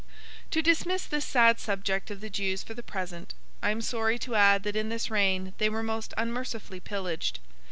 To 0.49 0.63
dismiss 0.63 1.05
this 1.05 1.25
sad 1.25 1.59
subject 1.59 2.09
of 2.09 2.21
the 2.21 2.29
Jews 2.31 2.63
for 2.63 2.73
the 2.73 2.81
present, 2.81 3.35
I 3.61 3.69
am 3.69 3.81
sorry 3.81 4.17
to 4.17 4.33
add 4.33 4.63
that 4.63 4.75
in 4.75 4.89
this 4.89 5.11
reign 5.11 5.53
they 5.59 5.69
were 5.69 5.83
most 5.83 6.15
unmercifully 6.17 6.79
pillaged. 6.79 7.39